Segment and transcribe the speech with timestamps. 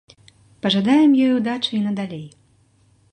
[0.65, 2.27] Пажадаем ёй удачы і надалей!